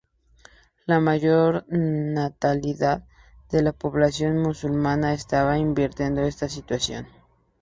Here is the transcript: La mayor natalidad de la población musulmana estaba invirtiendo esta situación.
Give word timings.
La 0.87 0.99
mayor 0.99 1.63
natalidad 1.69 3.05
de 3.51 3.61
la 3.61 3.71
población 3.71 4.39
musulmana 4.39 5.13
estaba 5.13 5.59
invirtiendo 5.59 6.23
esta 6.23 6.49
situación. 6.49 7.05